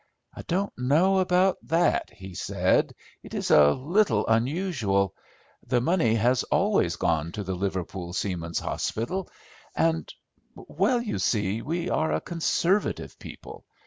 [0.33, 5.13] "I don't know about that," he said; "it is a little unusual.
[5.67, 9.29] The money has always gone to the Liverpool Seamen's Hospital,
[9.75, 13.63] and—well, you see, we are a conservative people.